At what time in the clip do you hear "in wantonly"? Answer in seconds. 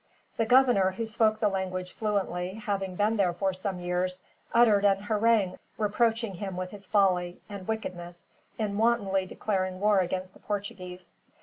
8.57-9.27